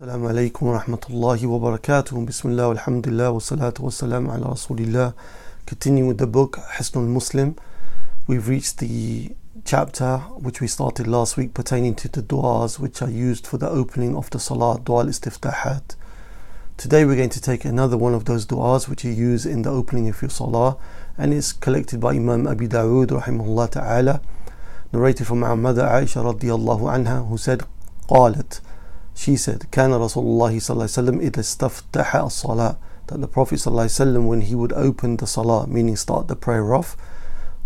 [0.00, 5.12] السلام عليكم ورحمة الله وبركاته بسم الله والحمد لله والصلاة والسلام على رسول الله
[5.66, 7.54] Continuing with the book Hisnul Muslim
[8.26, 9.36] We've reached the
[9.66, 13.68] chapter which we started last week pertaining to the du'as which are used for the
[13.68, 15.96] opening of the salat dua al-istiftahat
[16.78, 19.70] Today we're going to take another one of those du'as which you use in the
[19.70, 20.78] opening of your salah
[21.18, 24.22] and it's collected by Imam Abi Dawood rahimahullah ta'ala
[24.94, 27.64] narrated from our mother Aisha radiallahu anha who said
[28.08, 28.62] قالت
[29.19, 32.75] she said, كان رسول الله صلى الله عليه وسلم إذا استفتح الصلاة
[33.07, 36.27] that the Prophet صلى الله عليه وسلم when he would open the salah, meaning start
[36.27, 36.97] the prayer off,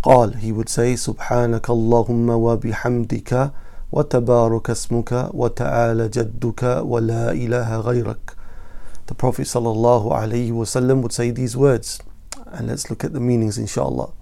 [0.02, 3.50] قال he would say سبحانك اللهم وبحمدك
[3.92, 8.36] وتبارك اسمك وتعالى جدك ولا إله غيرك.
[9.06, 12.00] The Prophet صلى الله عليه وسلم would say these words,
[12.46, 14.12] and let's look at the meanings inshallah.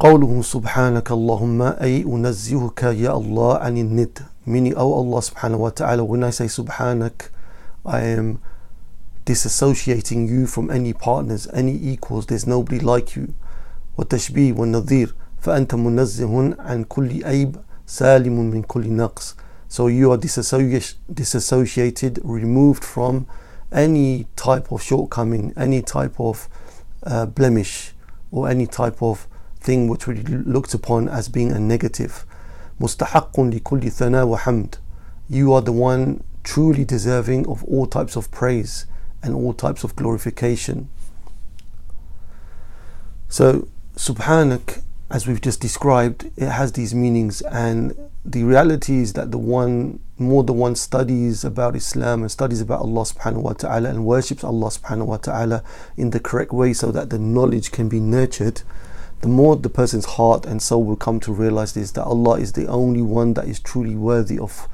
[0.00, 6.04] قوله سبحانك اللهم أي أنزهك يا الله عن الند meaning oh Allah subhanahu wa ta'ala
[6.04, 7.28] when I say subhanak
[7.84, 8.40] I am
[9.26, 13.34] disassociating you from any partners any equals there's nobody like you
[13.98, 19.36] والتشبيه والنظير فأنت منزه عن كل عيب سالم من كل نقص
[19.68, 23.26] so you are disassociated removed from
[23.72, 26.48] any type of shortcoming any type of
[27.04, 27.92] uh, blemish
[28.32, 29.26] or any type of
[29.60, 32.24] thing which would be looked upon as being a negative
[32.80, 34.76] مستحق لكل ثناء وحمد
[35.28, 38.86] you are the one truly deserving of all types of praise
[39.22, 40.88] and all types of glorification
[43.28, 49.30] so subhanak as we've just described it has these meanings and the reality is that
[49.30, 53.88] the one more the one studies about Islam and studies about Allah subhanahu wa ta'ala
[53.88, 55.62] and worships Allah subhanahu wa ta'ala
[55.96, 58.62] in the correct way so that the knowledge can be nurtured
[59.25, 62.51] the more the person's heart and soul will come to realize this that Allah is
[62.51, 64.69] the only one that is truly worthy of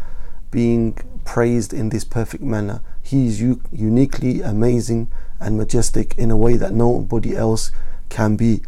[0.51, 2.81] being praised in this perfect manner.
[3.01, 7.71] He is u- uniquely amazing and majestic in a way that nobody else
[8.09, 8.61] can be.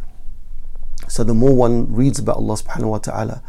[1.06, 3.42] So the more one reads about Allah subhanahu wa ta'ala,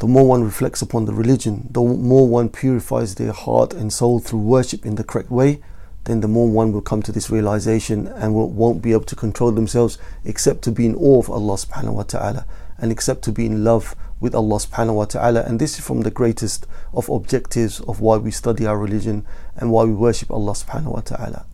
[0.00, 4.18] the more one reflects upon the religion, the more one purifies their heart and soul
[4.18, 5.60] through worship in the correct way,
[6.08, 9.14] then the more one will come to this realization and will, won't be able to
[9.14, 12.46] control themselves except to be in awe of Allah subhanahu wa ta'ala
[12.78, 15.42] and except to be in love with Allah subhanahu wa ta'ala.
[15.42, 19.26] And this is from the greatest of objectives of why we study our religion
[19.56, 21.44] and why we worship Allah subhanahu wa ta'ala.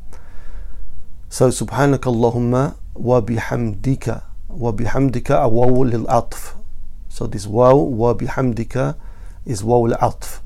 [1.28, 6.54] So subhanaka Allahumma wa bihamdika wa bihamdika waw lil atf.
[7.08, 8.94] So this waw wa bihamdika
[9.44, 10.43] is waw al atf.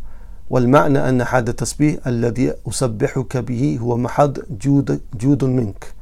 [0.50, 5.94] والمعنى أن هذا التسبيح الذي أسبحك به هو محض جود, جود منك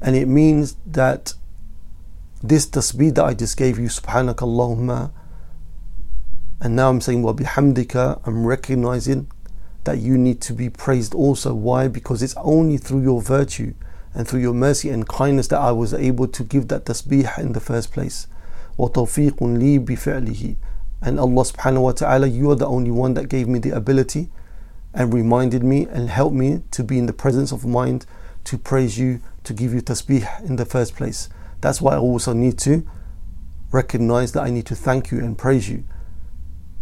[0.00, 1.34] and it means that
[2.42, 5.10] this tasbih that I just gave you subhanak Allahumma
[6.60, 9.30] and now I'm saying وبحمدك I'm recognizing
[9.84, 13.74] that you need to be praised also why because it's only through your virtue
[14.14, 17.52] and through your mercy and kindness that I was able to give that tasbih in
[17.52, 18.26] the first place
[18.78, 20.54] وتوفيق لي بفعله
[21.01, 24.29] and Allah subhanahu wa ta'ala, you are the only one that gave me the ability
[24.93, 28.05] and reminded me and helped me to be in the presence of mind
[28.43, 31.29] to praise you, to give you tasbih in the first place.
[31.61, 32.87] That's why I also need to
[33.71, 35.83] recognize that I need to thank you and praise you.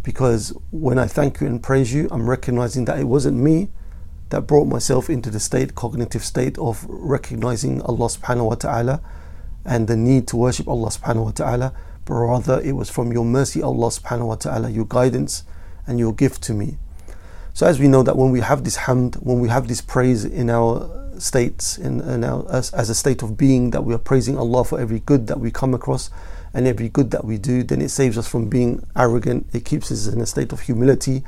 [0.03, 3.69] Because when I thank you and praise you, I'm recognizing that it wasn't me
[4.29, 9.01] that brought myself into the state, cognitive state of recognizing Allah subhanahu wa ta'ala
[9.65, 11.73] and the need to worship Allah subhanahu wa ta'ala
[12.05, 15.43] but rather it was from your mercy, Allah subhanahu wa ta'ala, your guidance
[15.85, 16.77] and your gift to me.
[17.53, 20.23] So, as we know that when we have this hamd, when we have this praise
[20.23, 20.89] in our
[21.19, 24.63] states, in, in our, as, as a state of being, that we are praising Allah
[24.63, 26.09] for every good that we come across
[26.53, 29.47] and every good that we do, then it saves us from being arrogant.
[29.53, 31.23] It keeps us in a state of humility.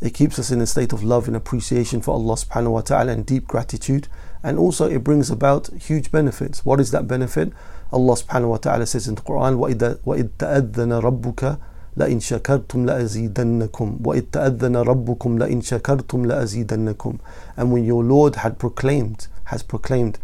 [0.00, 3.12] It keeps us in a state of love and appreciation for Allah subhanahu wa ta'ala
[3.12, 4.08] and deep gratitude.
[4.42, 6.64] And also, it brings about huge benefits.
[6.64, 7.52] What is that benefit?
[7.91, 11.57] Allah subhanahu wa ta'ala says in the Quran, وَإِذْ تَأَذَّنَ رَبُّكَ
[11.97, 17.19] لَإِن شَكَرْتُمْ لَأَزِيدَنَّكُمْ وَإِذْ تَأَذَّنَ رَبُّكُمْ لَإِن شَكَرْتُمْ لَأَزِيدَنَّكُمْ
[17.55, 20.19] And when your Lord had proclaimed, has proclaimed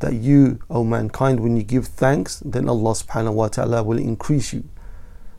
[0.00, 4.52] that you, O mankind, when you give thanks, then Allah subhanahu wa ta'ala will increase
[4.52, 4.64] you.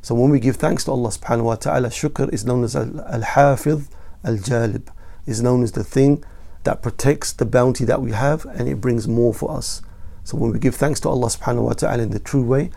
[0.02, 3.88] So when we give thanks to Allah subhanahu wa ta'ala, shukr is known as al-hafidh
[4.24, 4.88] al-jalib,
[5.28, 6.24] is known as the thing
[6.64, 9.82] that protects the bounty that we have and it brings more for us.
[10.25, 12.71] So when we give thanks to Allah subhanahu wa ta'ala in the true way,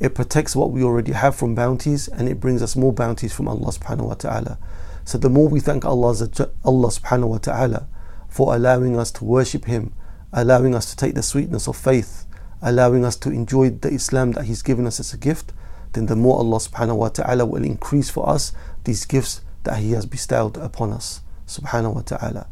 [0.00, 3.48] it protects what we already have from bounties and it brings us more bounties from
[3.48, 4.58] Allah subhanahu wa ta'ala.
[5.04, 6.16] So the more we thank Allah,
[6.64, 7.86] Allah subhanahu wa ta'ala
[8.28, 9.92] for allowing us to worship Him,
[10.32, 12.26] allowing us to take the sweetness of faith,
[12.62, 15.52] allowing us to enjoy the Islam that He's given us as a gift,
[15.92, 18.52] then the more Allah subhanahu wa ta'ala will increase for us
[18.84, 21.20] these gifts that He has bestowed upon us.
[21.46, 22.46] subhanahu wa ta'ala.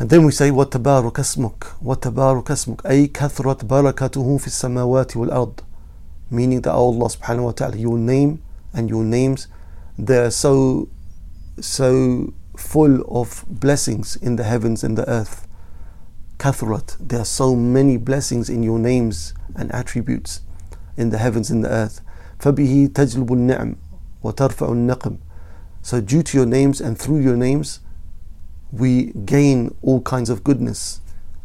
[0.00, 5.60] And then we say وتبارك اسمك وتبارك اسمك أي كثرت بركته في السماوات والأرض
[6.30, 8.42] meaning that Allah subhanahu wa ta'ala your name
[8.74, 9.48] and your names
[9.98, 10.88] they are so
[11.60, 15.46] so full of blessings in the heavens and the earth
[16.38, 20.40] kathrat there are so many blessings in your names and attributes
[20.96, 22.00] in the heavens and the earth
[22.38, 23.76] فبه تجلب النعم
[24.22, 25.16] وترفع النقم
[25.82, 27.80] so due to your names and through your names
[28.72, 31.00] we gain all kinds of goodness.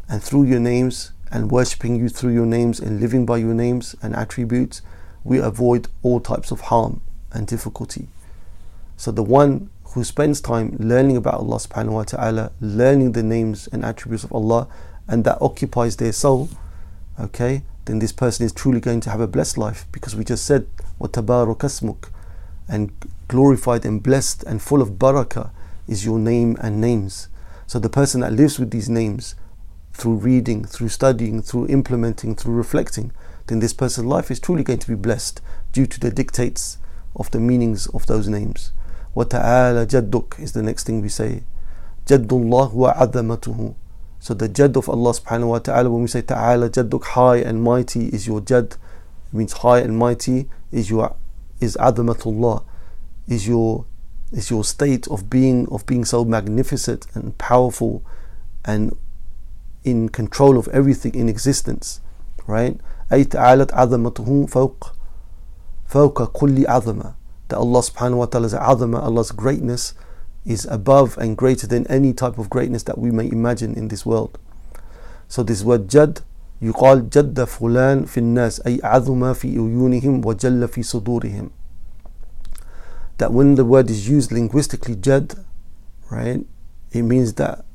[0.08, 3.96] And through your names and worshipping you through your names and living by your names
[4.02, 4.82] and attributes,
[5.24, 7.00] we avoid all types of harm
[7.32, 8.08] and difficulty.
[8.96, 13.68] So the one who spends time learning about Allah subhanahu wa ta'ala, learning the names
[13.72, 14.68] and attributes of Allah,
[15.08, 16.48] and that occupies their soul,
[17.18, 20.44] okay, then this person is truly going to have a blessed life because we just
[20.44, 20.66] said,
[21.00, 22.08] وَتَبَارُكَ اسْمُكَ
[22.68, 22.92] and
[23.28, 25.50] glorified and blessed and full of barakah
[25.88, 27.28] is your name and names.
[27.66, 29.34] So the person that lives with these names
[29.92, 33.12] through reading, through studying, through implementing, through reflecting,
[33.46, 35.40] then this person's life is truly going to be blessed
[35.72, 36.78] due to the dictates
[37.16, 38.72] of the meanings of those names.
[39.16, 41.44] وَتَعَالَى جَدُّكَ is the next thing we say.
[42.06, 43.74] جَدُّ اللَّهُ وَعَظَمَتُهُ
[44.20, 47.62] So the jad of Allah subhanahu wa ta'ala, when we say ta'ala jadduk, high and
[47.62, 48.76] mighty is your jad,
[49.32, 51.16] it means high and mighty is your
[51.60, 52.62] is adamatullah,
[53.28, 53.84] is your
[54.32, 58.02] is your state of being of being so magnificent and powerful
[58.64, 58.96] and
[59.84, 62.00] in control of everything in existence
[62.46, 62.80] right
[63.12, 64.92] أي تعالت عظمته فوق
[65.86, 67.14] فوق كل عظمة
[67.48, 69.94] that Allah subhanahu wa ta'ala's عظمة Allah's greatness
[70.46, 74.06] is above and greater than any type of greatness that we may imagine in this
[74.06, 74.38] world
[75.28, 76.22] so this word jad
[76.62, 81.50] يقال جد فلان في الناس أي عظم في عيونهم وجل في صدورهم
[83.17, 85.33] that when the word is used linguistically, jad,
[86.09, 86.45] right,
[86.91, 87.65] it means that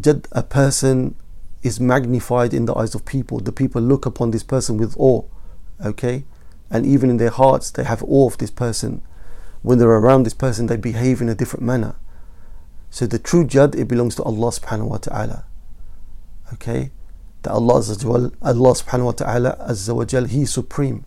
[0.00, 1.14] jad, a person
[1.62, 3.40] is magnified in the eyes of people.
[3.40, 5.24] The people look upon this person with awe,
[5.84, 6.24] okay?
[6.70, 9.02] And even in their hearts, they have awe of this person.
[9.62, 11.96] When they're around this person, they behave in a different manner.
[12.88, 15.44] So the true jad, it belongs to Allah subhanahu wa ta'ala.
[16.52, 16.90] Okay?
[17.42, 21.04] That Allah, Allah subhanahu wa ta'ala, Azza wa Jal, He is supreme.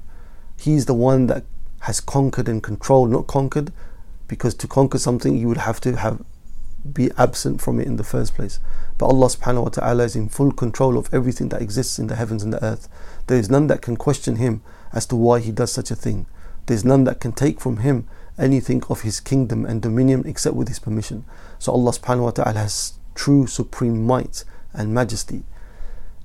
[0.57, 1.45] He's the one that
[1.83, 3.71] has conquered and controlled, not conquered,
[4.27, 6.23] because to conquer something you would have to have
[6.91, 8.59] be absent from it in the first place.
[8.97, 12.15] But Allah subhanahu wa ta'ala is in full control of everything that exists in the
[12.15, 12.89] heavens and the earth.
[13.27, 16.25] There is none that can question him as to why he does such a thing.
[16.65, 18.07] There is none that can take from him
[18.37, 21.25] anything of his kingdom and dominion except with his permission.
[21.59, 24.43] So Allah subhanahu wa ta'ala has true supreme might
[24.73, 25.43] and majesty.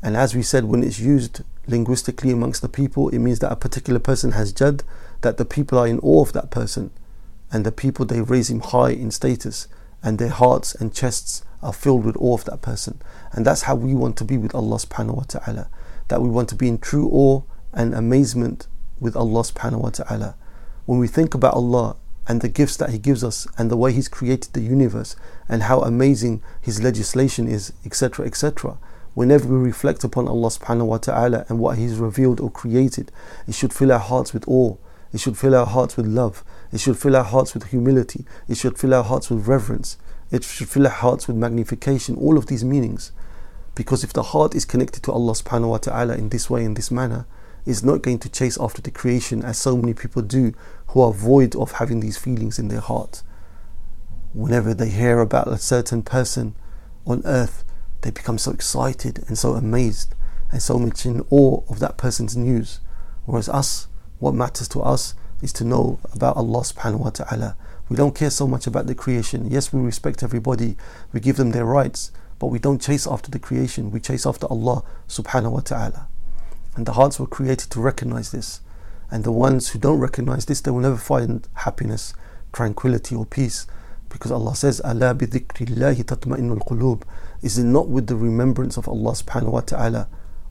[0.02, 3.56] And as we said, when it's used linguistically amongst the people, it means that a
[3.56, 4.82] particular person has jad,
[5.22, 6.90] that the people are in awe of that person,
[7.52, 9.68] and the people they raise him high in status,
[10.02, 13.00] and their hearts and chests are filled with awe of that person.
[13.32, 15.68] And that's how we want to be with Allah subhanahu wa ta'ala.
[16.08, 17.42] That we want to be in true awe
[17.72, 18.68] and amazement
[19.00, 20.36] with Allah subhanahu wa ta'ala.
[20.86, 23.92] When we think about Allah and the gifts that He gives us and the way
[23.92, 25.16] He's created the universe
[25.48, 28.78] and how amazing His legislation is, etc., etc.,
[29.14, 33.10] whenever we reflect upon Allah subhanahu wa ta'ala and what He's revealed or created,
[33.46, 34.76] it should fill our hearts with awe.
[35.12, 36.44] It should fill our hearts with love.
[36.72, 38.24] It should fill our hearts with humility.
[38.46, 39.96] It should fill our hearts with reverence.
[40.30, 42.16] It should fill our hearts with magnification.
[42.16, 43.12] All of these meanings.
[43.74, 46.74] Because if the heart is connected to Allah subhanahu wa ta'ala in this way, in
[46.74, 47.26] this manner,
[47.64, 50.54] is not going to chase after the creation as so many people do
[50.88, 53.22] who are void of having these feelings in their heart.
[54.32, 56.54] Whenever they hear about a certain person
[57.06, 57.64] on earth,
[58.02, 60.14] they become so excited and so amazed
[60.50, 62.80] and so much in awe of that person's news.
[63.26, 63.87] Whereas us,
[64.18, 67.56] what matters to us is to know about Allah subhanahu wa ta'ala.
[67.88, 69.50] We don't care so much about the creation.
[69.50, 70.76] Yes, we respect everybody,
[71.12, 74.46] we give them their rights, but we don't chase after the creation, we chase after
[74.46, 76.08] Allah subhanahu wa ta'ala.
[76.76, 78.60] And the hearts were created to recognize this.
[79.10, 82.14] And the ones who don't recognize this, they will never find happiness,
[82.52, 83.66] tranquility, or peace.
[84.08, 85.26] Because Allah says, Allah bi.
[87.42, 90.08] Is it not with the remembrance of Allah subhanahu wa ta'ala?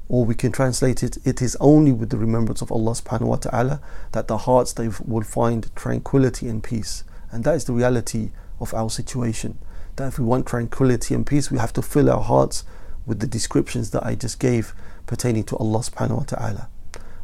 [0.08, 3.36] Or we can translate it, it is only with the remembrance of Allah subhanahu wa
[3.36, 3.80] ta'ala
[4.12, 7.04] that the hearts they will find tranquility and peace.
[7.30, 9.58] And that is the reality of our situation.
[9.96, 12.64] That if we want tranquility and peace, we have to fill our hearts
[13.06, 14.74] with the descriptions that I just gave
[15.06, 16.68] pertaining to Allah subhanahu wa ta'ala.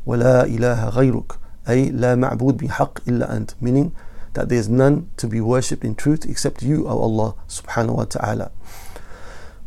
[0.07, 1.37] وَلَا إِلَهَ غَيْرُكَ
[1.69, 3.93] أي لا معبود بحق إلا أنت meaning
[4.33, 8.05] that there is none to be worshipped in truth except you, O Allah subhanahu wa
[8.05, 8.51] ta'ala.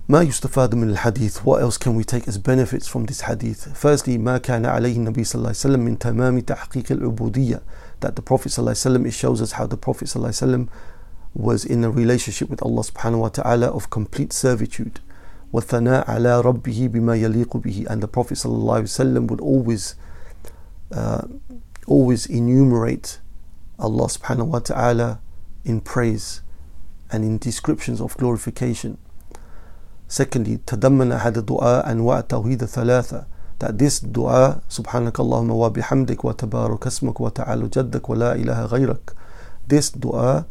[0.10, 3.76] ما يستفاد من الحديث What else can we take as benefits from this hadith?
[3.76, 7.62] Firstly, ما كان عليه النبي صلى الله عليه وسلم من تمام تحقيق العبودية
[8.02, 10.28] That the Prophet صلى الله عليه وسلم, it shows us how the Prophet صلى الله
[10.28, 10.68] عليه وسلم
[11.34, 15.00] was in a relationship with Allah subhanahu wa ta'ala of complete servitude.
[15.54, 19.96] وَالثَّنَاءَ عَلَى رَبِّهِ بِمَا يَلِيقُ بِهِ And the Prophet ﷺ would always,
[20.94, 21.28] uh,
[21.88, 23.20] always enumerate
[23.80, 25.20] Allah subhanahu wa ta'ala
[25.66, 26.42] in praise
[27.12, 28.98] and in descriptions of glorification.
[30.08, 33.26] Secondly, تضمن هذا الدعاء أنواع التوحيد ثلاثة
[33.60, 39.14] that this dua سبحانك اللهم وبحمدك وتبارك اسمك وتعالى جدك ولا إله غيرك
[39.68, 40.46] this dua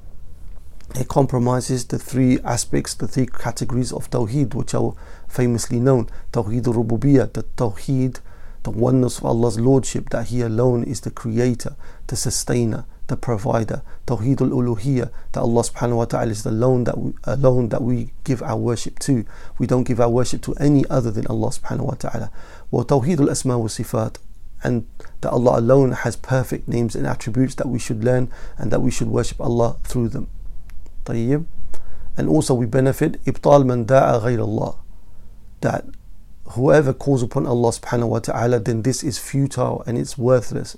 [0.94, 4.92] it compromises the three aspects, the three categories of Tawheed, which are
[5.28, 6.08] famously known.
[6.32, 8.18] Tawheed al-Rububiyyah, the Tawheed,
[8.64, 11.76] the oneness of Allah's Lordship, that He alone is the Creator,
[12.08, 13.82] the Sustainer, the Provider.
[14.06, 18.12] Tawheed al-Uluhiyyah, that Allah subhanahu wa ta'ala is the alone that, we, alone that we
[18.24, 19.24] give our worship to.
[19.58, 22.30] We don't give our worship to any other than Allah subhanahu wa ta'ala.
[22.70, 24.16] Well, Tawheed al-Asma wa Sifat,
[24.62, 24.86] and
[25.20, 28.90] that Allah alone has perfect names and attributes that we should learn and that we
[28.90, 30.28] should worship Allah through them.
[31.04, 31.44] طيب
[32.16, 34.74] and also we benefit إبطال من داء غير الله
[35.62, 35.84] that
[36.50, 40.76] whoever calls upon Allah subhanahu wa ta'ala then this is futile and it's worthless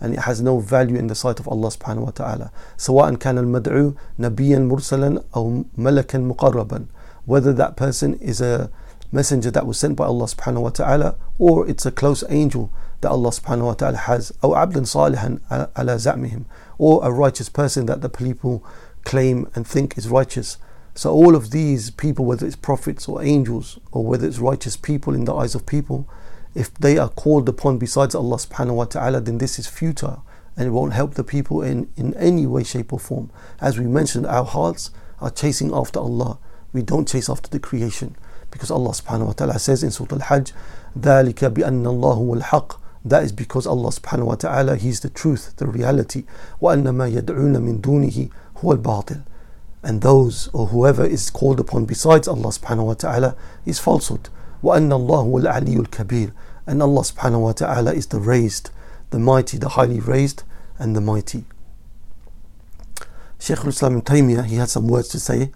[0.00, 3.38] and it has no value in the sight of Allah subhanahu wa ta'ala سواء كان
[3.38, 6.86] المدعو نبيا مرسلا أو ملكا مقربا
[7.26, 8.70] whether that person is a
[9.12, 12.70] messenger that was sent by Allah subhanahu wa ta'ala or it's a close angel
[13.00, 15.38] that Allah subhanahu wa ta'ala has أو عبدا صالحا
[15.76, 16.44] على زعمهم
[16.78, 18.64] or a righteous person that the people
[19.04, 20.58] claim and think is righteous.
[20.94, 25.14] So all of these people, whether it's prophets or angels, or whether it's righteous people
[25.14, 26.08] in the eyes of people,
[26.54, 30.24] if they are called upon besides Allah subhanahu wa ta'ala, then this is futile
[30.56, 33.30] and it won't help the people in, in any way, shape, or form.
[33.60, 36.38] As we mentioned, our hearts are chasing after Allah.
[36.72, 38.14] We don't chase after the creation.
[38.52, 40.52] Because Allah subhanahu wa ta'ala says in Surah Al-Hajj,
[40.96, 45.66] ذَلِكَ بِأَنَّ اللَّهُ الْحَقِّ that is because Allah subhanahu wa ta'ala, He's the truth, the
[45.66, 46.24] reality.
[46.62, 48.30] وَأَنَّ مَا يَدْعُونَ مِن دُونِهِ
[48.64, 49.22] هو الباطل
[49.82, 53.36] and those or whoever is called upon besides Allah subhanahu wa ta'ala
[53.66, 54.30] is falsehood
[54.62, 56.32] وأن الله هو العلي الكبير
[56.66, 58.70] and Allah subhanahu wa ta'ala is the raised
[59.10, 60.42] the mighty the highly raised
[60.78, 61.44] and the mighty
[63.38, 65.52] Shaykh al-Islam ibn Taymiyyah he had some words to say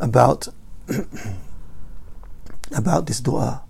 [0.00, 0.48] about
[2.74, 3.62] about this dua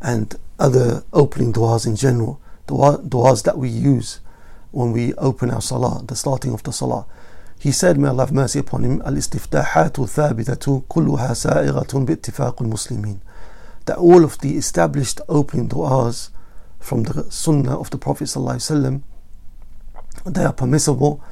[0.00, 4.20] and other opening duas in general dua, duas that we use
[4.70, 7.04] when we open our salah the starting of the salah
[7.58, 13.18] he said, may Allah have mercy upon him, الاستفتاحات الثابتة كلها سائغة باتفاق المسلمين.
[13.86, 16.30] That all of the established opening du'as
[16.78, 19.02] from the sunnah of the Prophet ﷺ,
[20.24, 21.22] they are permissible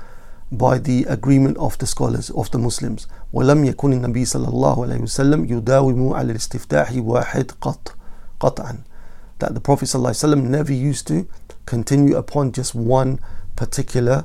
[0.52, 3.06] by the agreement of the scholars of the Muslims.
[3.32, 7.94] ولم يكن النبي صلى الله عليه وسلم يداوم على الاستفتاح واحد قط
[8.40, 8.78] قطعا.
[9.38, 11.26] That the Prophet ﷺ never used to
[11.66, 13.20] continue upon just one
[13.54, 14.25] particular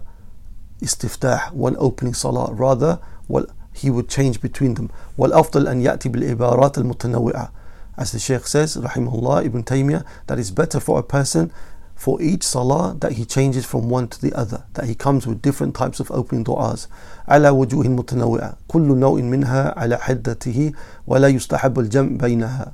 [0.81, 2.51] istiftah, one opening salah.
[2.53, 4.89] Rather, well, he would change between them.
[5.17, 7.51] والأفضل أن يأتي بالعبارات المتنوعة.
[7.99, 11.51] As the Shaykh says, rahimahullah, Ibn Taymiyyah, that is better for a person
[11.95, 15.41] for each salah that he changes from one to the other, that he comes with
[15.41, 16.87] different types of opening du'as.
[17.29, 20.71] على وجوه متنوعة كل نوع منها على حدته
[21.07, 22.73] ولا يستحب الجمع بينها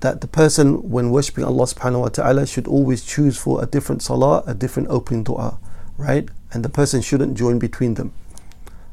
[0.00, 4.00] that the person when worshipping Allah subhanahu wa ta'ala should always choose for a different
[4.00, 5.58] salah, a different opening dua,
[5.96, 6.28] right?
[6.52, 8.12] and the person shouldn't join between them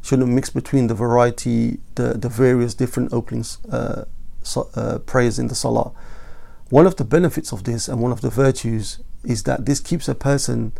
[0.01, 4.07] shouldn't mix between the variety the, the various different openings uh, so,
[4.74, 5.92] uh, prayers in the salah.
[6.70, 10.08] One of the benefits of this and one of the virtues is that this keeps
[10.08, 10.72] a person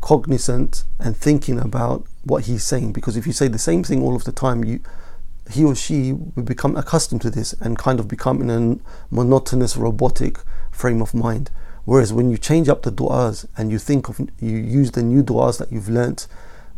[0.00, 2.92] cognizant and thinking about what he's saying.
[2.92, 4.80] Because if you say the same thing all of the time you
[5.50, 8.78] he or she will become accustomed to this and kind of become in a
[9.14, 10.38] monotonous robotic
[10.70, 11.50] frame of mind.
[11.84, 15.22] Whereas when you change up the du'as and you think of, you use the new
[15.22, 16.26] du'as that you've learnt,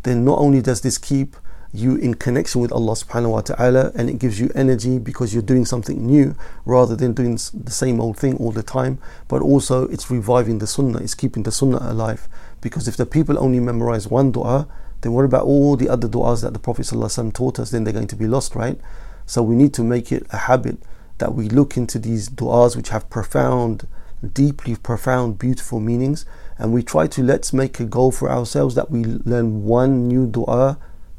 [0.02, 1.36] then not only does this keep
[1.78, 5.42] you in connection with Allah subhanahu wa ta'ala and it gives you energy because you're
[5.42, 9.86] doing something new rather than doing the same old thing all the time, but also
[9.88, 12.28] it's reviving the sunnah, it's keeping the sunnah alive.
[12.60, 14.68] Because if the people only memorize one du'a,
[15.02, 16.86] then what about all the other du'as that the Prophet
[17.34, 17.70] taught us?
[17.70, 18.80] Then they're going to be lost, right?
[19.26, 20.78] So we need to make it a habit
[21.18, 23.86] that we look into these du'as which have profound
[24.32, 26.24] deeply profound, beautiful meanings.
[26.58, 30.26] And we try to let's make a goal for ourselves that we learn one new
[30.26, 30.78] dua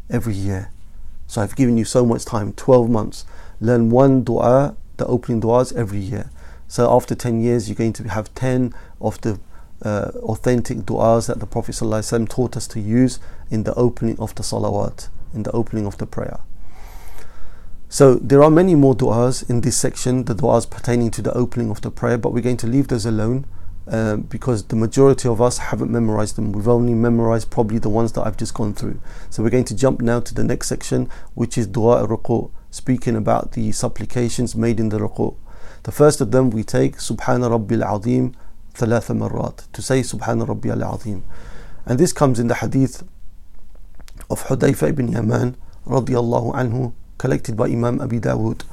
[0.10, 0.72] every year.
[1.28, 3.26] So I've given you so much time 12 months.
[3.60, 6.30] Learn one dua, the opening duas every year.
[6.68, 9.40] So after 10 years, you're going to have 10 of the
[9.84, 14.34] uh, authentic du'as that the Prophet ﷺ taught us to use in the opening of
[14.36, 16.40] the salawat, in the opening of the prayer.
[17.90, 21.70] So there are many more du'as in this section, the du'as pertaining to the opening
[21.70, 23.46] of the prayer, but we're going to leave those alone
[23.90, 26.52] uh, because the majority of us haven't memorized them.
[26.52, 29.00] We've only memorized probably the ones that I've just gone through.
[29.30, 33.16] So we're going to jump now to the next section, which is dua al speaking
[33.16, 35.38] about the supplications made in the ruku'.
[35.84, 38.36] The first of them we take Subhana al-Azim,
[38.74, 41.24] thalatha marrat to say Subhana al-Azim,
[41.86, 43.04] And this comes in the hadith
[44.30, 48.64] of Hudayfa ibn Yaman radiallahu anhu collected by Imam Abi Dawood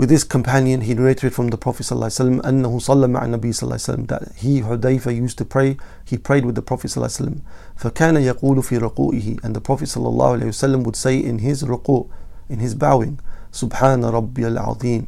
[0.00, 3.74] With this companion, he narrated from the Prophet ﷺ أنه صلى مع النبي صلى الله
[3.74, 5.76] عليه وسلم that he Hudayfa used to pray.
[6.06, 7.40] He prayed with the Prophet صلى الله عليه وسلم
[7.76, 11.64] فكان يقول في رقوئه and the Prophet صلى الله عليه وسلم would say in his
[11.64, 12.08] ruku,
[12.48, 13.18] in his bowing,
[13.52, 15.06] سبحان ربي العظيم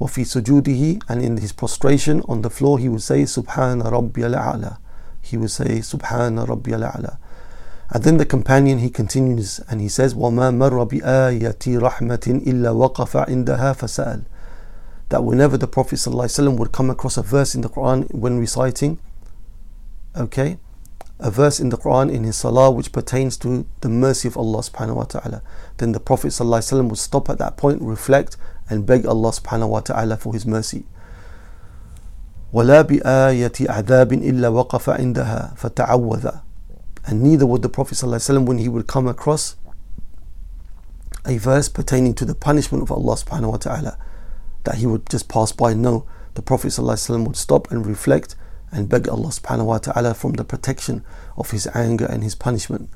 [0.00, 4.76] وفي سجوده and in his prostration on the floor he would say سبحان ربي الأعلى.
[5.22, 7.16] He would say سبحان ربي الأعلى.
[7.92, 13.26] And then the companion he continues and he says, وَمَا مَرَّ بِآيَةِ رَحْمَةٍ إِلَّا وَقَفَ
[13.26, 14.24] عِنْدَهَا فَسَأَلَ
[15.08, 19.00] That whenever the Prophet ﷺ would come across a verse in the Quran when reciting,
[20.16, 20.58] okay,
[21.18, 24.60] a verse in the Quran in his salah which pertains to the mercy of Allah
[24.60, 25.42] subhanahu wa ta'ala,
[25.78, 28.36] then the Prophet ﷺ would stop at that point, reflect,
[28.68, 30.84] and beg Allah subhanahu wa ta'ala for his mercy.
[32.52, 36.30] ولا بآية عذاب إلا وقف عندها فتعوذ
[37.07, 39.55] and neither would the Prophet ﷺ when he would come across
[41.25, 43.97] a verse pertaining to the punishment of Allah subhanahu wa ta'ala
[44.63, 45.73] that he would just pass by.
[45.73, 48.35] No, the Prophet ﷺ would stop and reflect
[48.71, 51.03] and beg Allah subhanahu wa ta'ala from the protection
[51.37, 52.89] of his anger and his punishment.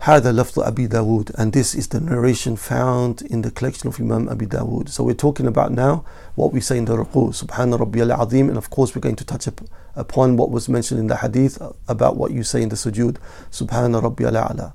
[0.00, 4.28] هذا لفظ أبي داود and this is the narration found in the collection of Imam
[4.28, 4.88] Abi Dawood.
[4.88, 8.58] So we're talking about now what we say in the ruku, Subhana Rabbi al-Azim and
[8.58, 9.48] of course we're going to touch
[9.94, 13.16] upon what was mentioned in the hadith about what you say in the sujood,
[13.50, 14.74] Subhana Rabbi al-A'la.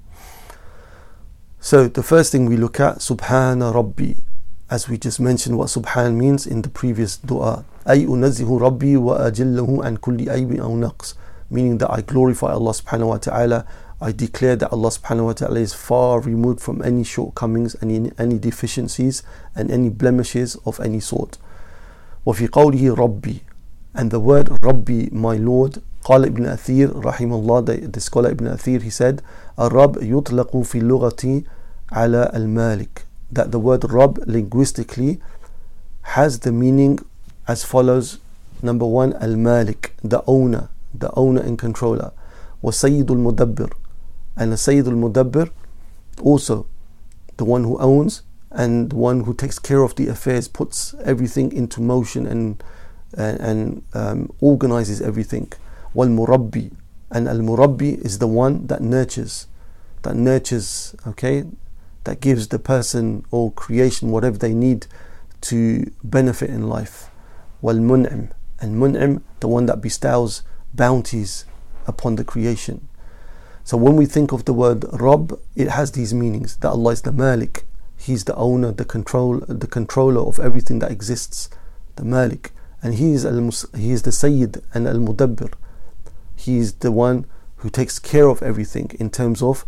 [1.59, 4.13] So the first thing we look at, Subhana Rabbi,
[4.71, 7.63] as we just mentioned what Subhan means in the previous dua.
[7.87, 11.15] أي أنزه ربي وأجله عن كل عيب أو نقص
[11.51, 13.65] meaning that I glorify Allah subhanahu wa ta'ala
[14.03, 18.11] I declare that Allah subhanahu wa ta'ala is far removed from any shortcomings and any,
[18.17, 19.21] any deficiencies
[19.55, 21.37] and any blemishes of any sort.
[22.25, 23.41] وفي قوله ربي
[23.93, 28.47] and the word Rabbi, my Lord, قال ابن أثير رحمه الله, the, the scholar Ibn
[28.47, 29.21] Athir, he said,
[29.59, 31.43] الرب يطلق في اللغة
[31.91, 33.05] على المالك.
[33.31, 35.19] That the word Rab linguistically
[36.01, 36.99] has the meaning
[37.47, 38.17] as follows.
[38.63, 42.11] Number one, al-malik, the owner, the owner and controller.
[42.63, 43.73] وسيد المدبر
[44.36, 45.50] and the Sayyid al-Mudabbir
[46.20, 46.66] also
[47.36, 51.52] the one who owns and the one who takes care of the affairs puts everything
[51.52, 52.62] into motion and
[53.16, 55.52] and, and um, organizes everything.
[55.94, 56.72] Wal murabbi.
[57.10, 59.46] And al murabbi is the one that nurtures
[60.02, 61.44] that nurtures okay
[62.04, 64.86] that gives the person or creation whatever they need
[65.42, 67.10] to benefit in life.
[67.60, 68.30] Wal mun'im.
[68.60, 70.42] And mun'im the one that bestows
[70.74, 71.44] bounties
[71.86, 72.88] upon the creation
[73.66, 77.02] so when we think of the word Rabb, it has these meanings that Allah is
[77.02, 81.50] the Malik, He's the owner, the control, the controller of everything that exists,
[81.96, 85.52] the Malik, and He is al He is the Sayyid and Al Mudabbir.
[86.36, 87.26] He is the one
[87.56, 89.64] who takes care of everything in terms of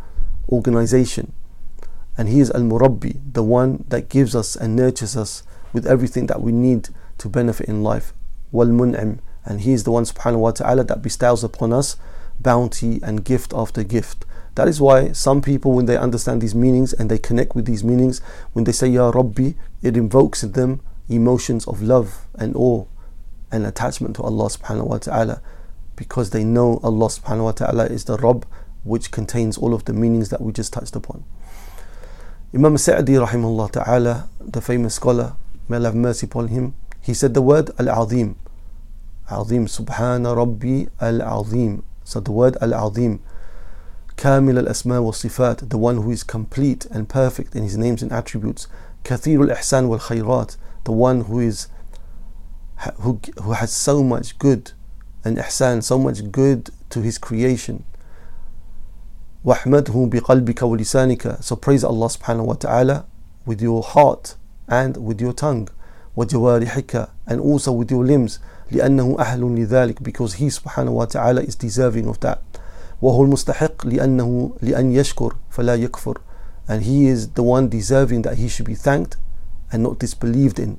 [0.48, 1.32] organization,
[2.16, 6.28] and He is Al Murabbi, the one that gives us and nurtures us with everything
[6.28, 8.12] that we need to benefit in life.
[8.52, 11.96] Wal Mun'im, and He is the one Subhanahu wa Taala that bestows upon us
[12.40, 14.24] bounty and gift after gift.
[14.54, 17.84] That is why some people, when they understand these meanings and they connect with these
[17.84, 18.20] meanings,
[18.52, 22.84] when they say Ya Rabbi, it invokes in them emotions of love and awe
[23.50, 25.40] and attachment to Allah subhanahu wa ta'ala
[25.96, 28.46] because they know Allah subhanahu wa ta'ala is the Rabb
[28.84, 31.24] which contains all of the meanings that we just touched upon.
[32.54, 35.36] Imam Sa'di rahimahullah ta'ala, the famous scholar,
[35.68, 38.36] may Allah have mercy upon him, he said the word Al-Azim.
[39.30, 41.82] Azim, Subhana Rabbi Al-Azim.
[42.07, 43.21] So the word Al-Azim,
[44.15, 48.11] Kamil al-Asma wa Sifat, the one who is complete and perfect in his names and
[48.11, 48.67] attributes.
[49.03, 51.67] Kathir al-Ihsan wal Khayrat, the one who is
[53.01, 54.71] who, who has so much good
[55.23, 57.85] and ihsan, so much good to his creation.
[59.45, 63.05] وَاحْمَدْهُ بِقَلْبِكَ وَلِسَانِكَ So praise Allah subhanahu wa ta'ala
[63.45, 64.35] with your heart
[64.67, 65.69] and with your tongue.
[66.17, 68.39] وَجَوَارِحِكَ And also with your limbs.
[68.71, 72.39] لأنه أهل لذلك because he سبحانه وتعالى is deserving of that
[73.01, 76.17] وهو المستحق لأنه لأن يشكر فلا يكفر
[76.67, 79.17] and he is the one deserving that he should be thanked
[79.71, 80.77] and not disbelieved in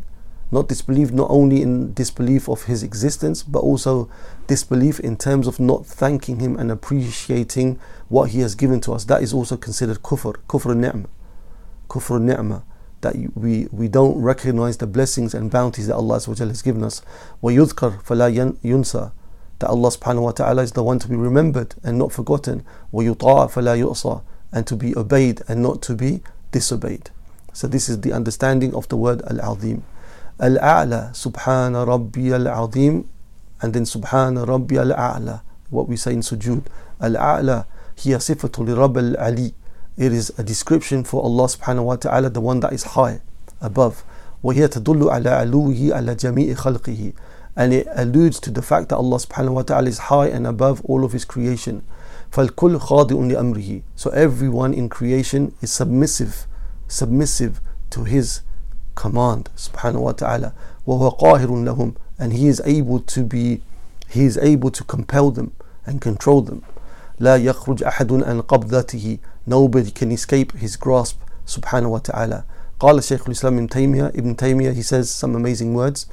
[0.50, 4.08] not disbelieved not only in disbelief of his existence but also
[4.46, 9.04] disbelief in terms of not thanking him and appreciating what he has given to us
[9.04, 11.08] that is also considered kufr kufr ni'mah
[11.88, 12.62] kufr ni'mah
[13.00, 17.02] that we, we don't recognize the blessings and bounties that Allah has given us.
[17.42, 19.12] وَيُذْكَرْ فَلَا يُنْسَى
[19.60, 22.64] that Allah subhanahu wa ta'ala is the one to be remembered and not forgotten.
[22.92, 24.22] وَيُطَاعَ فَلَا يُؤْصَى
[24.52, 27.10] And to be obeyed and not to be disobeyed.
[27.52, 29.84] So this is the understanding of the word Al-Azim.
[30.40, 33.08] Al-A'la, Subhana Rabbi Al-Azim,
[33.62, 36.64] and then Subhana Rabbi Al-A'la, what we say in sujood.
[37.00, 37.66] Al-A'la,
[38.02, 39.52] هي صفة لرب العلي.
[39.98, 43.20] It is a description for Allah subhanahu wa ta'ala, the one that is high,
[43.60, 44.04] above.
[44.44, 47.12] وهي تدل على علوه على جميع خلقه
[47.56, 50.82] and it alludes to the fact that Allah subhanahu wa ta'ala is high and above
[50.84, 51.82] all of his creation
[52.30, 56.46] فالكل خاضع لأمره so everyone in creation is submissive
[56.88, 58.40] submissive to his
[58.94, 60.52] command subhanahu wa ta'ala
[60.86, 63.62] وهو قاهر لهم and he is able to be
[64.08, 65.52] he is able to compel them
[65.86, 66.62] and control them
[67.20, 72.44] لا يخرج أحد عن قبضته nobody can escape his grasp subhanahu wa ta'ala
[72.80, 76.06] قال شيخ الإسلام ابن تيمية ابن تيمية he says some amazing words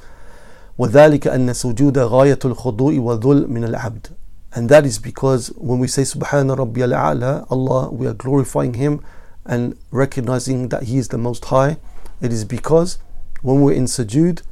[0.78, 4.06] وذلك أن سجود غاية الخضوع وذل من العبد
[4.54, 9.00] and that is because when we say سبحان ربي الأعلى Allah we are glorifying him
[9.44, 11.76] and recognizing that he is the most high
[12.20, 12.98] it is because
[13.42, 14.42] when we're in sujood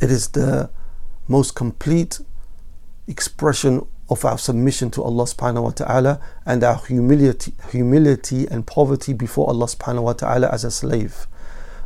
[0.00, 0.70] it is the
[1.28, 2.20] most complete
[3.06, 9.12] expression of our submission to Allah subhanahu wa ta'ala and our humility, humility and poverty
[9.12, 11.26] before Allah subhanahu wa ta'ala as a slave.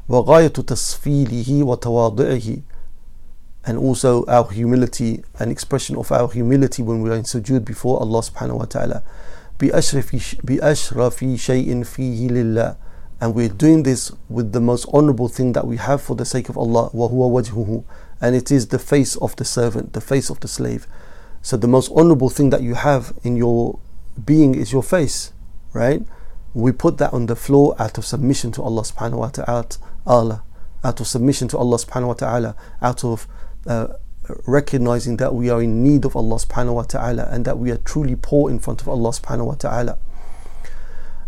[0.08, 2.62] وغاية تصفيله وتواضعه
[3.64, 8.00] and also our humility an expression of our humility when we are in sujood before
[8.00, 9.02] Allah subhanahu wa ta'ala
[9.60, 12.76] بأشرف, بأشرف شيء فيه لله
[13.20, 16.48] and we're doing this with the most honorable thing that we have for the sake
[16.48, 17.84] of Allah وهو وجهه
[18.20, 20.88] and it is the face of the servant the face of the slave
[21.46, 23.78] so the most honorable thing that you have in your
[24.24, 25.32] being is your face
[25.72, 26.02] right
[26.54, 30.42] we put that on the floor out of submission to Allah subhanahu wa ta'ala
[30.84, 33.26] out of submission to Allah subhanahu wa ta'ala out of
[33.66, 33.88] uh,
[34.46, 37.78] recognizing that we are in need of Allah subhanahu wa ta'ala and that we are
[37.78, 39.98] truly poor in front of Allah subhanahu wa ta'ala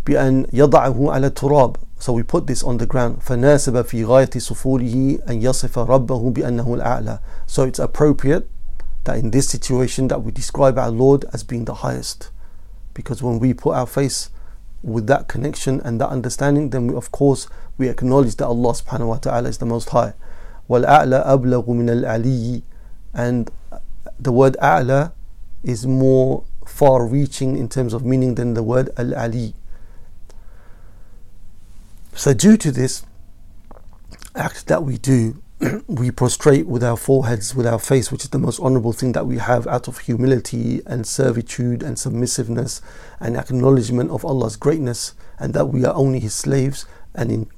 [0.05, 5.19] بأن يضعه على التراب so we put this on the ground فناسب في غاية صفوله
[5.29, 8.47] أن يصف ربه بأنه الأعلى so it's appropriate
[9.05, 12.29] that in this situation that we describe our Lord as being the highest
[12.93, 14.29] because when we put our face
[14.81, 19.07] with that connection and that understanding then we, of course we acknowledge that Allah subhanahu
[19.07, 20.13] wa ta'ala is the most high
[20.69, 22.63] والأعلى أبلغ من العلي
[23.13, 23.51] and
[24.19, 25.11] the word أعلى
[25.63, 29.53] is more far reaching in terms of meaning than the word al-ali
[32.15, 33.03] so due to this
[34.35, 35.41] act that we do
[35.86, 39.26] we prostrate with our foreheads, with our face, which is the most honorable thing that
[39.26, 42.80] we have out of humility and servitude and submissiveness
[43.18, 47.50] and acknowledgement of Allah's greatness and that we are only His slaves and in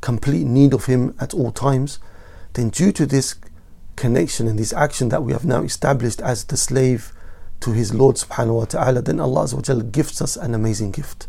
[0.00, 1.98] complete need of Him at all times,
[2.54, 3.34] then due to this
[3.96, 7.12] connection and this action that we have now established as the slave
[7.60, 9.46] to his Lord subhanahu wa ta'ala, then Allah
[9.90, 11.26] gifts us an amazing gift.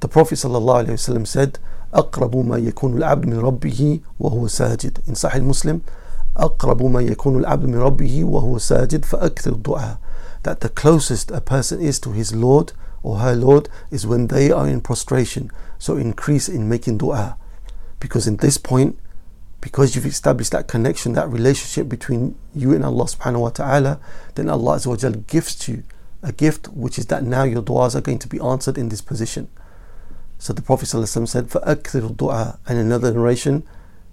[0.00, 1.58] The Prophet said,
[1.93, 5.79] أقرب ما يكون العبد من ربه وهو ساجد in Sahih Muslim
[6.37, 9.97] أقرب ما يكون العبد من ربه وهو ساجد فأكثر الدعاء
[10.43, 14.51] that the closest a person is to his Lord or her Lord is when they
[14.51, 17.37] are in prostration so increase in making dua
[17.99, 18.97] because in this point
[19.61, 23.99] because you've established that connection that relationship between you and Allah subhanahu wa ta'ala
[24.35, 25.83] then Allah Azza gifts you
[26.23, 29.01] a gift which is that now your du'as are going to be answered in this
[29.01, 29.47] position
[30.43, 32.59] so the Prophet ﷺ said, فَأَكْثِرُ dua.
[32.67, 33.63] And in another narration,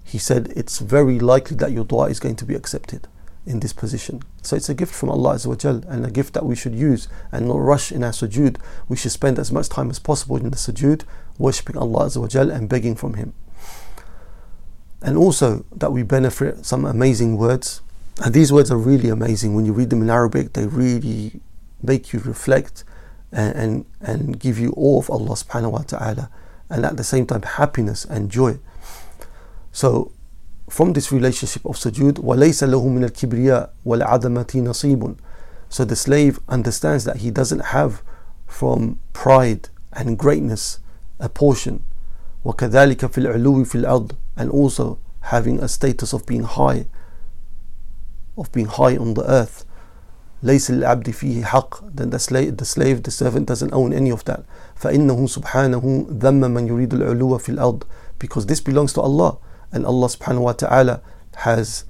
[0.03, 3.07] he said, it's very likely that your dua is going to be accepted
[3.45, 4.21] in this position.
[4.41, 7.47] So it's a gift from Allah Azza and a gift that we should use and
[7.47, 8.57] not rush in our sujood.
[8.87, 11.03] We should spend as much time as possible in the sujood,
[11.37, 13.33] worshipping Allah Azza and begging from Him.
[15.01, 17.81] And also that we benefit some amazing words.
[18.23, 19.55] And these words are really amazing.
[19.55, 21.41] When you read them in Arabic, they really
[21.81, 22.83] make you reflect
[23.31, 26.29] and, and, and give you awe of Allah subhanahu wa ta'ala
[26.69, 28.59] and at the same time happiness and joy.
[29.71, 30.11] So
[30.69, 35.17] from this relationship of sujood, وَلَيْسَ لَهُ مِنَ الْكِبْرِيَاءِ وَالْعَظَمَةِ نَصِيبٌ
[35.69, 38.01] So the slave understands that he doesn't have
[38.47, 40.79] from pride and greatness
[41.19, 41.83] a portion.
[42.45, 46.85] وَكَذَلِكَ فِي الْعُلُوِ فِي الْأَرْضِ And also having a status of being high,
[48.37, 49.64] of being high on the earth.
[50.42, 54.40] ليس للعبد فيه حق the slave, the servant doesn't own any of that
[54.76, 57.82] فإنه سبحانه ذم من يريد العلو في الأرض
[58.18, 59.38] because this belongs to Allah
[59.72, 60.08] and Allah
[60.40, 61.00] wa ta'ala
[61.36, 61.84] has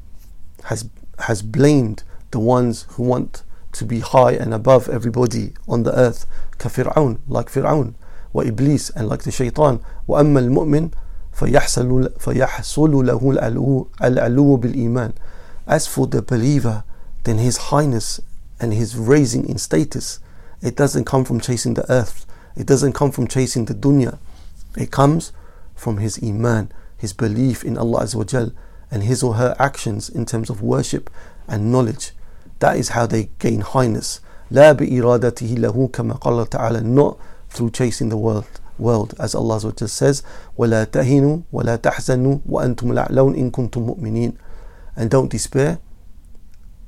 [0.65, 0.89] has
[1.21, 6.27] has blamed the ones who want to be high and above everybody on the earth
[6.59, 7.95] كفرعون like فرعون
[8.35, 10.89] وإبليس and like the shaitan وأما المؤمن
[11.33, 15.13] فيحصل فيحصل له العلو, العلو بالإيمان
[15.67, 16.85] as for the believer
[17.25, 18.21] then his highness
[18.60, 20.20] and his raising in status,
[20.62, 22.26] it doesn't come from chasing the earth.
[22.56, 24.20] It doesn't come from chasing the dunya.
[24.78, 25.32] It comes
[25.76, 28.52] from his iman, his belief in Allah Azza wa Jal,
[28.92, 31.10] and his or her actions in terms of worship
[31.48, 32.12] and knowledge.
[32.60, 34.22] That is how they gain highness.
[34.52, 37.18] لا بإرادته له كما قال تعالى not
[37.50, 38.46] through chasing the world
[38.78, 40.24] world as Allah says
[40.58, 44.34] ولا تهنوا ولا تحزنوا وأنتم الأعلون إن كنتم مؤمنين
[44.96, 45.80] and don't despair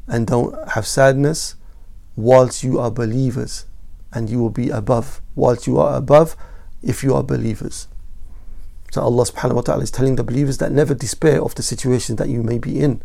[0.07, 1.55] and don't have sadness
[2.17, 3.65] whilst you are believers
[4.11, 6.35] and you will be above whilst you are above
[6.81, 7.87] if you are believers
[8.91, 12.15] so Allah subhanahu wa ta'ala is telling the believers that never despair of the situation
[12.17, 13.01] that you may be in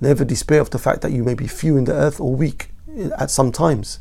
[0.00, 2.70] never despair of the fact that you may be few in the earth or weak
[3.18, 4.00] at some times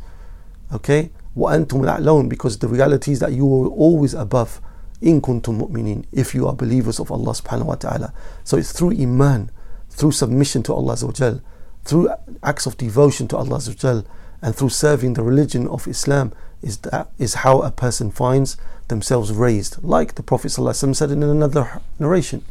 [0.73, 4.59] okay وَأَنْتُمْ الْأَعْلَوْنَ because the reality is that you are always above
[5.01, 8.91] in kuntum mu'minin if you are believers of Allah subhanahu wa ta'ala so it's through
[8.99, 9.51] iman
[9.89, 11.41] through submission to Allah Azza
[11.85, 12.09] through
[12.43, 14.05] acts of devotion to Allah Azza
[14.43, 19.31] and through serving the religion of Islam is that is how a person finds themselves
[19.31, 22.43] raised like the Prophet ﷺ said in another narration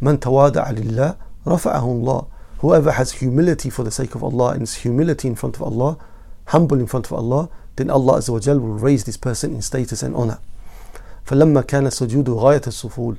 [0.00, 2.26] Man tawada'a lillah rafa'ahu Allah
[2.58, 5.98] whoever has humility for the sake of Allah and is humility in front of Allah
[6.46, 9.62] humble in front of Allah then Allah Azza wa Jal will raise this person in
[9.62, 10.38] status and honor.
[11.26, 13.16] فلما كان السجود غاية السفول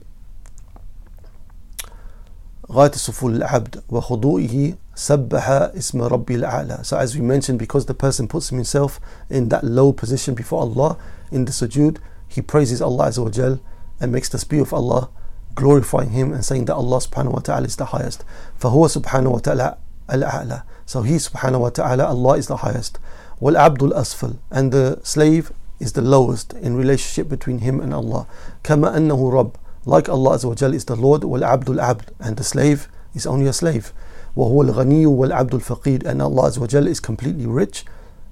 [2.71, 8.27] غاية السفول العبد وخضوئه سبح اسم ربي الأعلى So as we mentioned, because the person
[8.27, 10.97] puts himself in that low position before Allah
[11.31, 13.59] in the sujood, he praises Allah Azza wa Jal
[13.99, 15.09] and makes the speech of Allah,
[15.55, 18.23] glorifying Him and saying that Allah subhanahu wa ta'ala is the highest.
[18.61, 19.77] فهو سبحانه وتعالى
[20.11, 22.99] الأعلى So He subhanahu wa ta'ala, Allah is the highest.
[23.41, 28.27] والعبد الأسفل and the slave is the lowest in relationship between him and Allah
[28.63, 29.51] كما أنه رب
[29.85, 33.47] like Allah Azza wa Jal is the Lord والعبد العبد and the slave is only
[33.47, 33.93] a slave
[34.35, 37.85] وهو الغني والعبد الفقير and Allah Azza wa Jal is completely rich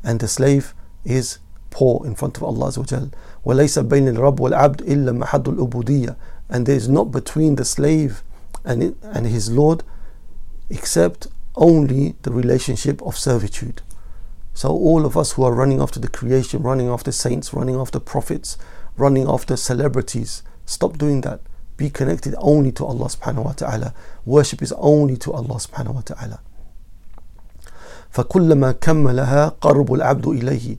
[0.03, 3.09] and the slave is poor in front of Allah Azza wa Jal
[3.45, 6.15] وليس بين الرب والعبد إلا محد العبودية
[6.49, 8.23] and there is not between the slave
[8.63, 9.83] and, it, and his Lord
[10.69, 13.81] except only the relationship of servitude
[14.57, 17.99] so, all of us who are running after the creation, running after saints, running after
[17.99, 18.57] prophets,
[18.97, 21.39] running after celebrities, stop doing that.
[21.77, 23.93] Be connected only to Allah subhanahu wa ta'ala.
[24.25, 26.39] Worship is only to Allah subhanahu wa ta'ala.
[28.13, 30.77] فكلما كملها قرب العبد إليه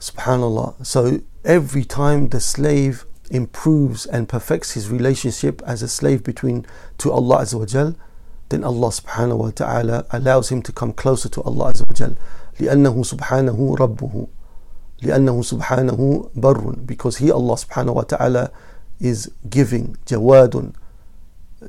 [0.00, 0.86] Subhanallah.
[0.86, 6.64] So every time the slave improves and perfects his relationship as a slave between
[6.98, 7.94] to Allah Azza wa Jal,
[8.48, 12.14] then Allah subhanahu wa ta'ala allows him to come closer to Allah Azza wa Jal.
[12.60, 14.26] لأنه سبحانه ربه
[15.02, 18.50] لأنه سبحانه بر because he Allah subhanahu wa ta'ala
[19.00, 20.72] is giving جواد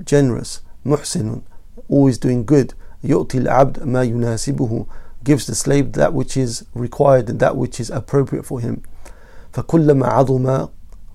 [0.03, 1.41] generous محسن
[1.89, 4.85] always doing good يؤتي العبد ما يناسبه
[5.23, 8.81] gives the slave that which is required and that which is appropriate for him
[9.53, 10.67] فكلما عظم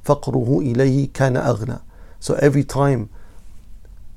[0.05, 1.79] فقره إليه كان أغنى
[2.21, 3.09] so every time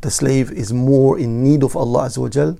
[0.01, 2.58] the slave is more in need of Allah Azza wa Jal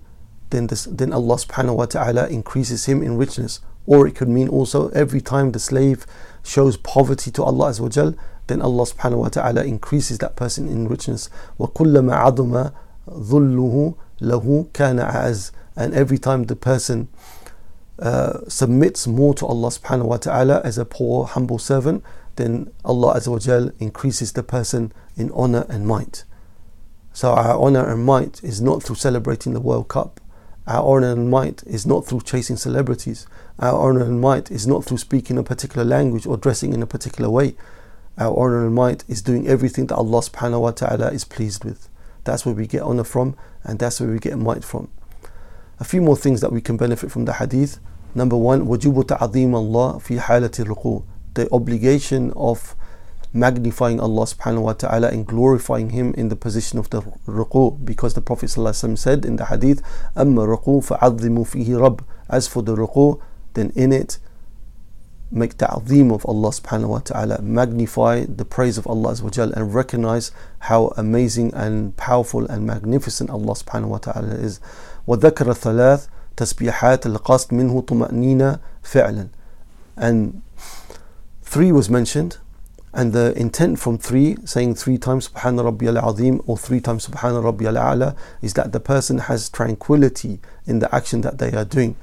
[0.50, 3.60] then, this, then Allah subhanahu wa ta'ala increases him in richness.
[3.86, 6.06] Or it could mean also every time the slave
[6.43, 8.15] shows poverty to Allah Azza wa Jal,
[8.52, 11.30] then Allah subhanahu wa ta'ala increases that person in richness.
[11.60, 12.74] وَكُلَّمَا عَظُمَ
[13.10, 17.10] ظُلُّهُ لَهُ كَانَ عَزْ And every time the person
[18.00, 22.04] uh, submits more to Allah subhanahu wa ta'ala as a poor, humble servant,
[22.36, 26.24] then Allah Azza wa Jal increases the person in honor and might.
[27.12, 30.22] So our honor and might is not through celebrating the World Cup.
[30.67, 33.26] Our honor and might is not through chasing celebrities.
[33.58, 36.88] Our honor and might is not through speaking a particular language or dressing in a
[36.88, 37.56] particular way.
[38.17, 41.88] Our honor and might is doing everything that Allah subhanahu wa ta'ala is pleased with.
[42.24, 44.89] That's where we get honor from and that's where we get might from.
[45.80, 47.80] A few more things that we can benefit from the hadith.
[48.15, 51.04] Number one, وجوب تعظيم الله في حالة الركوع.
[51.36, 52.76] The obligation of
[53.34, 58.13] magnifying Allah subhanahu wa ta'ala and glorifying Him in the position of the ruku because
[58.15, 59.82] the Prophet said in the hadith,
[60.15, 63.22] أَمَّا ruku فَعَظِّمُوا فِيهِ رَبْ As for the ruku,
[63.54, 64.17] then in it
[65.32, 70.93] make ta'zeem of Allah subhanahu wa ta'ala, magnify the praise of Allah and recognize how
[70.96, 74.60] amazing and powerful and magnificent Allah subhanahu wa ta'ala is.
[75.08, 79.30] وذكر الثلاث تسبيحات القصد منه طمأنينة فعلا
[79.98, 80.41] and
[81.41, 82.38] three was mentioned
[82.93, 87.43] and the intent from three, saying three times Subhana Rabbiyal Azim or three times Subhana
[87.43, 91.96] Rabbiyal A'la, is that the person has tranquility in the action that they are doing.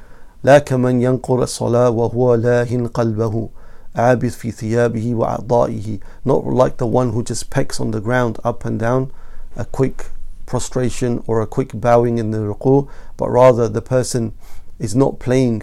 [0.45, 3.49] لا كمن ينقر الصلاة وهو لاهن قلبه
[3.97, 8.64] عابث في ثيابه وأعضائه Not like the one who just pecks on the ground up
[8.64, 9.11] and down,
[9.57, 10.07] a quick
[10.47, 14.35] prostration or a quick bowing in the ruku, but rather the person
[14.79, 15.62] is not playing,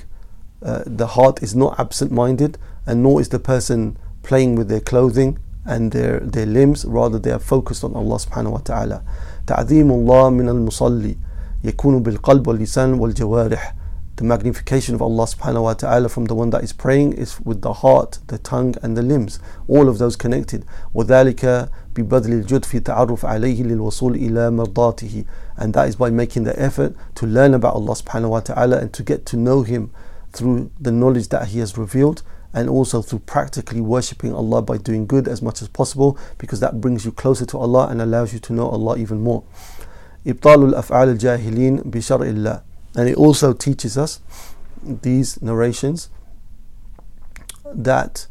[0.64, 4.80] uh, the heart is not absent minded, and nor is the person playing with their
[4.80, 9.04] clothing and their, their limbs, rather they are focused on Allah subhanahu wa ta'ala.
[9.48, 11.16] تعظيم الله من المصلي
[11.64, 13.76] يكون بالقلب واللسان والجوارح
[14.18, 17.62] the magnification of Allah subhanahu wa ta'ala from the one that is praying is with
[17.62, 20.64] the heart, the tongue and the limbs, all of those connected.
[20.94, 25.26] وذلك ببذل الجد في تعرف عليه للوصول إلى مرضاته
[25.58, 28.94] and that is by making the effort to learn about Allah subhanahu wa ta'ala and
[28.94, 29.92] to get to know Him
[30.32, 32.22] through the knowledge that He has revealed
[32.54, 36.80] and also through practically worshipping Allah by doing good as much as possible because that
[36.82, 39.44] brings you closer to Allah and allows you to know Allah even more.
[40.28, 42.62] إبطال الأفعال الجاهلين بشرع الله
[42.97, 44.21] and it also teaches us,
[44.83, 46.09] these narrations,
[47.75, 48.27] that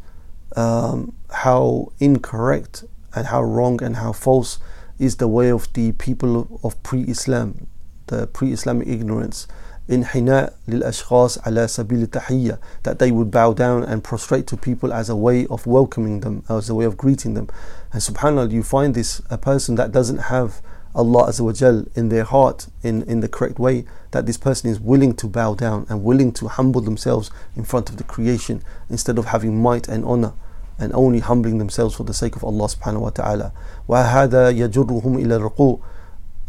[0.56, 4.60] um, how incorrect and how wrong and how false
[4.98, 7.68] is the way of the people of pre Islam,
[8.08, 9.48] the pre Islamic ignorance.
[9.88, 14.92] In Hina lil ashqas ala sabil that they would bow down and prostrate to people
[14.92, 17.50] as a way of welcoming them, as a way of greeting them.
[17.94, 20.60] And subhanAllah, you find this a person that doesn't have
[20.95, 25.15] Allah Azza in their heart in, in the correct way, that this person is willing
[25.15, 29.27] to bow down and willing to humble themselves in front of the creation instead of
[29.27, 30.33] having might and honor
[30.79, 33.53] and only humbling themselves for the sake of Allah subhanahu wa ta'ala.
[33.89, 35.79] وهذا يجرهم إلى الرقوع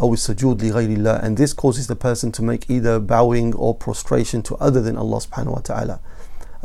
[0.02, 4.42] أو السجود لغير الله and this causes the person to make either bowing or prostration
[4.42, 6.00] to other than Allah subhanahu wa ta'ala.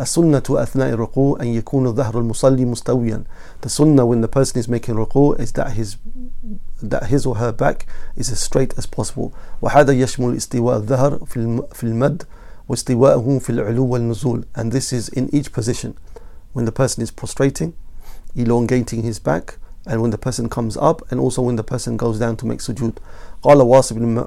[0.01, 3.25] السنة أثناء الركوع أن يكون ظهر المصلي مستويا.
[3.63, 5.97] The sunnah when the person is making ruku is that his
[6.83, 9.33] that his or her back is as straight as possible.
[9.63, 12.23] وهذا يشمل استواء الظهر في في المد
[12.69, 14.45] واستواءه في العلو والنزول.
[14.55, 15.95] And this is in each position.
[16.53, 17.73] When the person is prostrating,
[18.35, 22.19] elongating his back, and when the person comes up, and also when the person goes
[22.19, 22.95] down to make sujood.
[23.43, 24.27] قال واصب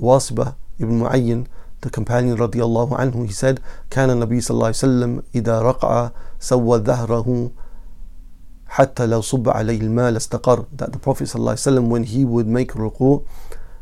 [0.00, 1.44] واصبة ابن معين
[1.84, 6.78] the companion radiallahu anhu, he said, كان النبي صلى الله عليه وسلم إذا رقع سوى
[6.78, 7.50] ظهره
[8.66, 12.24] حتى لو صب عليه الماء لاستقر that the Prophet صلى الله عليه وسلم when he
[12.24, 13.22] would make ruku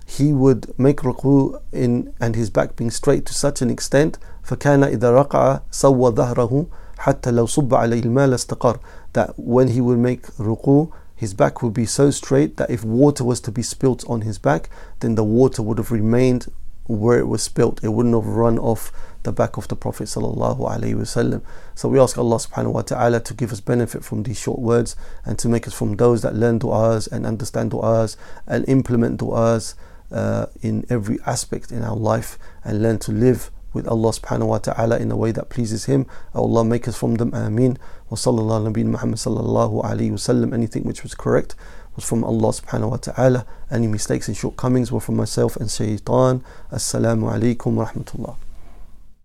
[0.04, 4.84] he would make ruku in and his back being straight to such an extent فكان
[4.84, 6.66] إذا رقع سوى ظهره
[6.98, 8.78] حتى لو صب عليه الماء لاستقر
[9.12, 13.24] that when he would make ruku his back would be so straight that if water
[13.24, 14.68] was to be spilt on his back
[15.00, 16.48] then the water would have remained
[16.87, 18.91] where it was spilt, it wouldn't have run off
[19.23, 21.41] the back of the Prophet sallallahu.
[21.75, 24.95] So we ask Allah subhanahu wa ta'ala to give us benefit from these short words
[25.25, 28.15] and to make us from those that learn du'as and understand du'as
[28.47, 29.75] and implement du'as
[30.11, 34.57] uh, in every aspect in our life and learn to live with Allah subhanahu wa
[34.57, 36.05] ta'ala in a way that pleases Him.
[36.33, 37.33] Allah make us from them.
[37.33, 37.77] Ameen.
[38.09, 40.53] Wa sallallahu Muhammad sallallahu alayhi wasallam.
[40.53, 41.53] Anything which was correct
[41.97, 43.45] was from Allah subhanahu wa ta'ala.
[43.69, 46.43] Any mistakes and shortcomings were from myself and shaitan.
[46.71, 48.35] Assalamu alaikum wa rahmatullah.